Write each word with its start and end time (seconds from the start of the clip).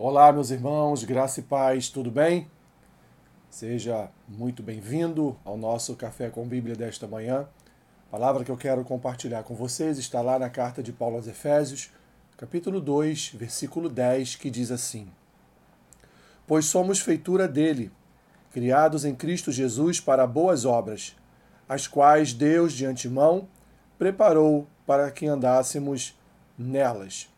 Olá, 0.00 0.32
meus 0.32 0.52
irmãos, 0.52 1.02
graça 1.02 1.40
e 1.40 1.42
paz, 1.42 1.88
tudo 1.88 2.08
bem? 2.08 2.48
Seja 3.50 4.08
muito 4.28 4.62
bem-vindo 4.62 5.36
ao 5.44 5.56
nosso 5.56 5.96
Café 5.96 6.30
com 6.30 6.46
Bíblia 6.46 6.76
desta 6.76 7.08
manhã. 7.08 7.48
A 8.06 8.10
palavra 8.12 8.44
que 8.44 8.50
eu 8.52 8.56
quero 8.56 8.84
compartilhar 8.84 9.42
com 9.42 9.56
vocês 9.56 9.98
está 9.98 10.20
lá 10.20 10.38
na 10.38 10.48
carta 10.48 10.84
de 10.84 10.92
Paulo 10.92 11.16
aos 11.16 11.26
Efésios, 11.26 11.90
capítulo 12.36 12.80
2, 12.80 13.32
versículo 13.34 13.88
10, 13.88 14.36
que 14.36 14.48
diz 14.50 14.70
assim: 14.70 15.08
Pois 16.46 16.66
somos 16.66 17.00
feitura 17.00 17.48
dele, 17.48 17.90
criados 18.52 19.04
em 19.04 19.16
Cristo 19.16 19.50
Jesus 19.50 19.98
para 19.98 20.28
boas 20.28 20.64
obras, 20.64 21.16
as 21.68 21.88
quais 21.88 22.32
Deus 22.32 22.72
de 22.72 22.86
antemão 22.86 23.48
preparou 23.98 24.64
para 24.86 25.10
que 25.10 25.26
andássemos 25.26 26.16
nelas 26.56 27.28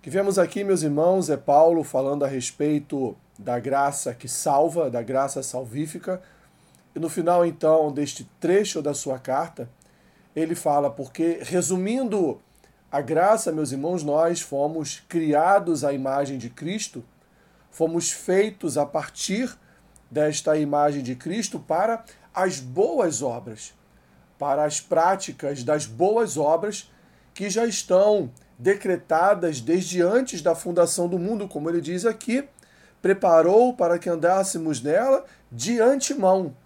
que 0.00 0.10
vemos 0.10 0.38
aqui, 0.38 0.62
meus 0.62 0.82
irmãos, 0.82 1.28
é 1.28 1.36
Paulo 1.36 1.82
falando 1.82 2.24
a 2.24 2.28
respeito 2.28 3.16
da 3.38 3.58
graça 3.58 4.14
que 4.14 4.28
salva, 4.28 4.88
da 4.88 5.02
graça 5.02 5.42
salvífica. 5.42 6.22
E 6.94 6.98
no 6.98 7.08
final, 7.08 7.44
então, 7.44 7.92
deste 7.92 8.24
trecho 8.38 8.80
da 8.80 8.94
sua 8.94 9.18
carta, 9.18 9.68
ele 10.34 10.54
fala, 10.54 10.88
porque, 10.88 11.40
resumindo 11.42 12.40
a 12.90 13.00
graça, 13.00 13.52
meus 13.52 13.72
irmãos, 13.72 14.02
nós 14.04 14.40
fomos 14.40 15.02
criados 15.08 15.84
à 15.84 15.92
imagem 15.92 16.38
de 16.38 16.48
Cristo, 16.48 17.04
fomos 17.70 18.10
feitos 18.10 18.78
a 18.78 18.86
partir 18.86 19.56
desta 20.10 20.56
imagem 20.56 21.02
de 21.02 21.14
Cristo 21.14 21.58
para 21.58 22.04
as 22.32 22.60
boas 22.60 23.20
obras, 23.20 23.74
para 24.38 24.64
as 24.64 24.80
práticas 24.80 25.64
das 25.64 25.86
boas 25.86 26.36
obras 26.36 26.90
que 27.34 27.50
já 27.50 27.66
estão 27.66 28.30
decretadas 28.58 29.60
desde 29.60 30.02
antes 30.02 30.42
da 30.42 30.54
fundação 30.54 31.08
do 31.08 31.18
mundo, 31.18 31.46
como 31.46 31.70
ele 31.70 31.80
diz 31.80 32.04
aqui, 32.04 32.48
preparou 33.00 33.74
para 33.74 33.98
que 33.98 34.10
andássemos 34.10 34.82
nela 34.82 35.24
de 35.50 35.80
antemão. 35.80 36.56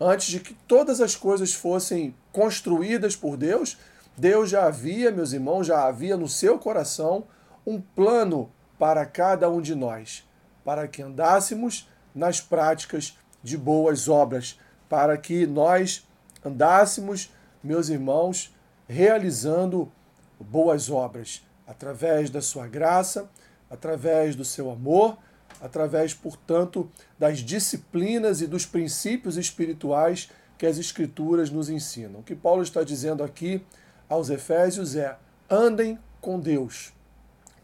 Antes 0.00 0.28
de 0.28 0.40
que 0.40 0.54
todas 0.66 1.00
as 1.00 1.14
coisas 1.14 1.52
fossem 1.52 2.14
construídas 2.32 3.14
por 3.14 3.36
Deus, 3.36 3.76
Deus 4.16 4.48
já 4.48 4.66
havia, 4.66 5.10
meus 5.10 5.32
irmãos, 5.32 5.66
já 5.66 5.86
havia 5.86 6.16
no 6.16 6.28
seu 6.28 6.58
coração 6.58 7.24
um 7.66 7.80
plano 7.80 8.50
para 8.78 9.04
cada 9.04 9.50
um 9.50 9.60
de 9.60 9.74
nós, 9.74 10.26
para 10.64 10.88
que 10.88 11.02
andássemos 11.02 11.88
nas 12.14 12.40
práticas 12.40 13.18
de 13.42 13.56
boas 13.56 14.08
obras, 14.08 14.58
para 14.88 15.16
que 15.16 15.46
nós 15.46 16.06
andássemos, 16.44 17.32
meus 17.62 17.88
irmãos, 17.88 18.54
realizando 18.88 19.90
boas 20.38 20.90
obras, 20.90 21.44
através 21.66 22.30
da 22.30 22.40
sua 22.40 22.66
graça, 22.66 23.28
através 23.70 24.36
do 24.36 24.44
seu 24.44 24.70
amor, 24.70 25.16
através, 25.60 26.14
portanto, 26.14 26.90
das 27.18 27.38
disciplinas 27.38 28.40
e 28.40 28.46
dos 28.46 28.66
princípios 28.66 29.36
espirituais 29.36 30.30
que 30.58 30.66
as 30.66 30.78
Escrituras 30.78 31.50
nos 31.50 31.68
ensinam. 31.68 32.20
O 32.20 32.22
que 32.22 32.34
Paulo 32.34 32.62
está 32.62 32.82
dizendo 32.82 33.22
aqui 33.22 33.64
aos 34.08 34.30
Efésios 34.30 34.94
é: 34.94 35.16
andem 35.50 35.98
com 36.20 36.38
Deus, 36.38 36.92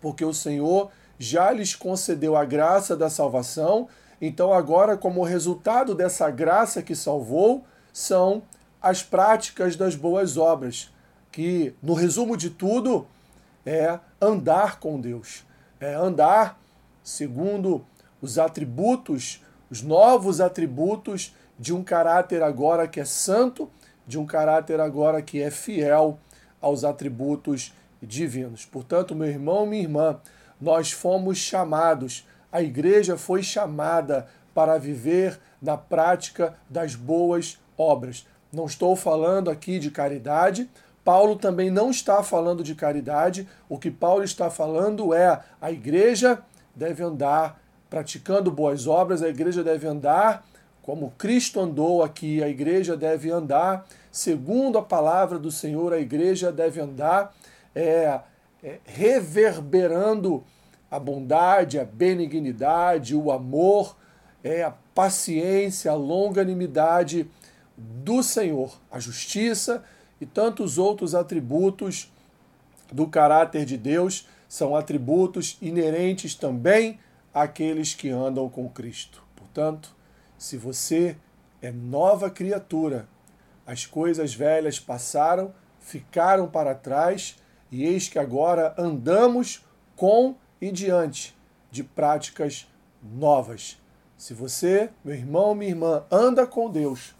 porque 0.00 0.24
o 0.24 0.34
Senhor 0.34 0.90
já 1.18 1.50
lhes 1.50 1.74
concedeu 1.74 2.36
a 2.36 2.44
graça 2.44 2.96
da 2.96 3.08
salvação, 3.08 3.88
então 4.20 4.52
agora, 4.52 4.96
como 4.96 5.22
resultado 5.22 5.94
dessa 5.94 6.30
graça 6.30 6.82
que 6.82 6.94
salvou, 6.94 7.64
são 7.92 8.42
as 8.80 9.02
práticas 9.02 9.76
das 9.76 9.94
boas 9.94 10.36
obras, 10.36 10.92
que, 11.32 11.74
no 11.82 11.94
resumo 11.94 12.36
de 12.36 12.50
tudo, 12.50 13.06
é 13.64 13.98
andar 14.20 14.78
com 14.78 15.00
Deus, 15.00 15.44
é 15.80 15.94
andar 15.94 16.60
segundo 17.02 17.84
os 18.20 18.38
atributos, 18.38 19.42
os 19.70 19.82
novos 19.82 20.40
atributos 20.40 21.34
de 21.58 21.72
um 21.72 21.82
caráter 21.82 22.42
agora 22.42 22.86
que 22.86 23.00
é 23.00 23.04
santo, 23.04 23.68
de 24.06 24.18
um 24.18 24.26
caráter 24.26 24.80
agora 24.80 25.22
que 25.22 25.40
é 25.40 25.50
fiel 25.50 26.18
aos 26.60 26.84
atributos 26.84 27.72
divinos. 28.00 28.64
Portanto, 28.64 29.14
meu 29.14 29.28
irmão, 29.28 29.64
minha 29.64 29.82
irmã, 29.82 30.20
nós 30.60 30.92
fomos 30.92 31.38
chamados, 31.38 32.26
a 32.50 32.62
igreja 32.62 33.16
foi 33.16 33.42
chamada 33.42 34.28
para 34.54 34.78
viver 34.78 35.40
na 35.60 35.76
prática 35.76 36.54
das 36.68 36.94
boas 36.94 37.58
obras. 37.76 38.26
Não 38.52 38.66
estou 38.66 38.94
falando 38.94 39.50
aqui 39.50 39.78
de 39.78 39.90
caridade, 39.90 40.68
Paulo 41.04 41.36
também 41.36 41.70
não 41.70 41.90
está 41.90 42.22
falando 42.22 42.62
de 42.62 42.74
caridade, 42.74 43.48
o 43.68 43.78
que 43.78 43.90
Paulo 43.90 44.22
está 44.22 44.50
falando 44.50 45.12
é 45.12 45.40
a 45.60 45.70
igreja 45.70 46.38
deve 46.74 47.02
andar 47.02 47.60
praticando 47.90 48.50
boas 48.50 48.86
obras, 48.86 49.22
a 49.22 49.28
igreja 49.28 49.62
deve 49.62 49.86
andar 49.86 50.44
como 50.82 51.12
Cristo 51.16 51.60
andou 51.60 52.02
aqui, 52.02 52.42
a 52.42 52.48
igreja 52.48 52.96
deve 52.96 53.30
andar 53.30 53.86
segundo 54.10 54.78
a 54.78 54.82
palavra 54.82 55.38
do 55.38 55.50
Senhor, 55.50 55.92
a 55.92 55.98
igreja 55.98 56.50
deve 56.50 56.80
andar 56.80 57.34
é, 57.74 58.20
é, 58.62 58.78
reverberando 58.84 60.44
a 60.90 60.98
bondade, 60.98 61.78
a 61.78 61.84
benignidade, 61.84 63.14
o 63.14 63.30
amor, 63.30 63.96
é, 64.42 64.62
a 64.62 64.72
paciência, 64.94 65.90
a 65.90 65.94
longanimidade 65.94 67.30
do 67.76 68.22
Senhor, 68.22 68.78
a 68.90 68.98
justiça 68.98 69.82
e 70.22 70.26
tantos 70.26 70.78
outros 70.78 71.16
atributos 71.16 72.12
do 72.92 73.08
caráter 73.08 73.64
de 73.64 73.76
Deus 73.76 74.28
são 74.48 74.76
atributos 74.76 75.58
inerentes 75.60 76.36
também 76.36 77.00
àqueles 77.34 77.92
que 77.92 78.08
andam 78.08 78.48
com 78.48 78.68
Cristo. 78.68 79.20
Portanto, 79.34 79.96
se 80.38 80.56
você 80.56 81.16
é 81.60 81.72
nova 81.72 82.30
criatura, 82.30 83.08
as 83.66 83.84
coisas 83.84 84.32
velhas 84.32 84.78
passaram, 84.78 85.52
ficaram 85.80 86.46
para 86.46 86.72
trás, 86.72 87.36
e 87.68 87.84
eis 87.84 88.08
que 88.08 88.18
agora 88.18 88.76
andamos 88.78 89.66
com 89.96 90.36
e 90.60 90.70
diante 90.70 91.36
de 91.68 91.82
práticas 91.82 92.68
novas. 93.02 93.76
Se 94.16 94.34
você, 94.34 94.88
meu 95.04 95.16
irmão, 95.16 95.52
minha 95.52 95.70
irmã, 95.70 96.04
anda 96.08 96.46
com 96.46 96.70
Deus, 96.70 97.12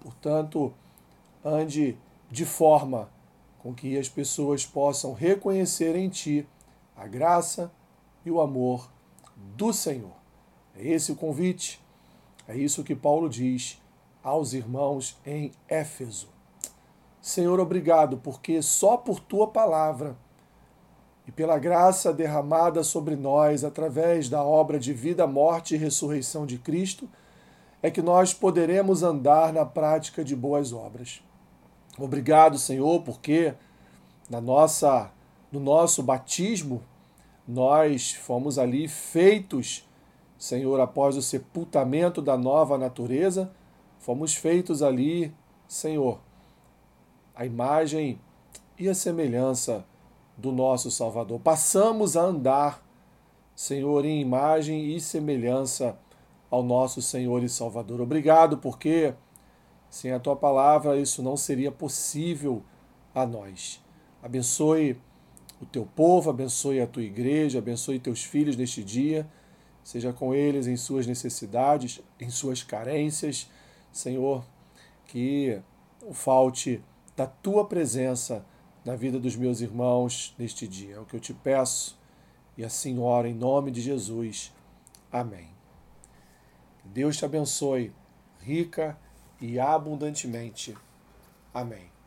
portanto, 0.00 0.74
ande 1.44 1.96
de 2.30 2.44
forma 2.44 3.08
com 3.58 3.74
que 3.74 3.98
as 3.98 4.08
pessoas 4.08 4.64
possam 4.64 5.12
reconhecer 5.12 5.96
em 5.96 6.08
ti 6.08 6.46
a 6.96 7.06
graça 7.06 7.70
e 8.24 8.30
o 8.30 8.40
amor 8.40 8.90
do 9.56 9.72
Senhor. 9.72 10.16
É 10.76 10.86
esse 10.86 11.12
o 11.12 11.16
convite, 11.16 11.80
é 12.46 12.56
isso 12.56 12.84
que 12.84 12.94
Paulo 12.94 13.28
diz 13.28 13.80
aos 14.22 14.52
irmãos 14.52 15.18
em 15.24 15.52
Éfeso. 15.68 16.28
Senhor, 17.20 17.58
obrigado, 17.60 18.18
porque 18.18 18.62
só 18.62 18.96
por 18.96 19.20
tua 19.20 19.46
palavra 19.48 20.16
e 21.26 21.32
pela 21.32 21.58
graça 21.58 22.12
derramada 22.12 22.82
sobre 22.82 23.16
nós 23.16 23.64
através 23.64 24.28
da 24.28 24.42
obra 24.42 24.78
de 24.78 24.94
vida, 24.94 25.26
morte 25.26 25.74
e 25.74 25.78
ressurreição 25.78 26.46
de 26.46 26.58
Cristo, 26.58 27.08
é 27.82 27.90
que 27.90 28.00
nós 28.00 28.32
poderemos 28.32 29.02
andar 29.02 29.52
na 29.52 29.64
prática 29.64 30.24
de 30.24 30.34
boas 30.34 30.72
obras. 30.72 31.22
Obrigado, 31.98 32.58
Senhor, 32.58 33.02
porque 33.02 33.54
na 34.30 34.40
nossa 34.40 35.10
no 35.50 35.60
nosso 35.60 36.02
batismo 36.02 36.82
nós 37.46 38.12
fomos 38.12 38.58
ali 38.58 38.86
feitos, 38.86 39.88
Senhor, 40.36 40.78
após 40.80 41.16
o 41.16 41.22
sepultamento 41.22 42.20
da 42.20 42.36
nova 42.36 42.76
natureza, 42.76 43.50
fomos 43.98 44.34
feitos 44.34 44.82
ali, 44.82 45.32
Senhor, 45.66 46.20
a 47.34 47.46
imagem 47.46 48.20
e 48.78 48.88
a 48.88 48.94
semelhança 48.94 49.84
do 50.36 50.52
nosso 50.52 50.90
Salvador. 50.90 51.40
Passamos 51.40 52.16
a 52.16 52.22
andar, 52.22 52.86
Senhor, 53.56 54.04
em 54.04 54.20
imagem 54.20 54.94
e 54.94 55.00
semelhança 55.00 55.98
ao 56.50 56.62
nosso 56.62 57.00
Senhor 57.00 57.42
e 57.42 57.48
Salvador. 57.48 58.00
Obrigado 58.00 58.58
porque 58.58 59.14
sem 59.90 60.12
a 60.12 60.20
tua 60.20 60.36
palavra, 60.36 60.98
isso 60.98 61.22
não 61.22 61.36
seria 61.36 61.72
possível 61.72 62.62
a 63.14 63.26
nós. 63.26 63.82
Abençoe 64.22 65.00
o 65.60 65.66
teu 65.66 65.86
povo, 65.86 66.30
abençoe 66.30 66.80
a 66.80 66.86
tua 66.86 67.02
igreja, 67.02 67.58
abençoe 67.58 67.98
teus 67.98 68.22
filhos 68.22 68.56
neste 68.56 68.84
dia. 68.84 69.26
Seja 69.82 70.12
com 70.12 70.34
eles 70.34 70.66
em 70.66 70.76
suas 70.76 71.06
necessidades, 71.06 72.00
em 72.20 72.30
suas 72.30 72.62
carências. 72.62 73.50
Senhor, 73.90 74.44
que 75.06 75.60
não 76.02 76.12
falte 76.12 76.82
da 77.16 77.26
tua 77.26 77.66
presença 77.66 78.44
na 78.84 78.94
vida 78.94 79.18
dos 79.18 79.34
meus 79.34 79.60
irmãos 79.60 80.34
neste 80.38 80.68
dia. 80.68 80.96
É 80.96 81.00
o 81.00 81.04
que 81.04 81.16
eu 81.16 81.20
te 81.20 81.32
peço 81.32 81.98
e 82.56 82.64
assim 82.64 82.98
oro 82.98 83.26
em 83.26 83.34
nome 83.34 83.70
de 83.70 83.80
Jesus. 83.80 84.52
Amém. 85.10 85.48
Deus 86.84 87.16
te 87.16 87.24
abençoe 87.24 87.92
rica 88.40 88.98
e 89.40 89.58
abundantemente. 89.58 90.76
Amém. 91.52 91.97